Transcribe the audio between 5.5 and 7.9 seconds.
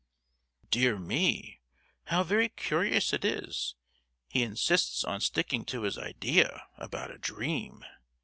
to his idea about a dream!"